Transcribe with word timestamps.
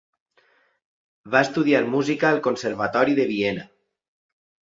Va 1.35 1.41
estudiar 1.47 1.81
música 1.97 2.31
al 2.31 2.41
Conservatori 2.47 3.15
de 3.21 3.27
Viena. 3.35 3.67